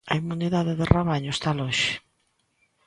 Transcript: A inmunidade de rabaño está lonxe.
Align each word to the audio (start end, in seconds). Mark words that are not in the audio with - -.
A 0.11 0.13
inmunidade 0.21 0.73
de 0.79 0.85
rabaño 0.95 1.31
está 1.33 1.49
lonxe. 1.59 1.91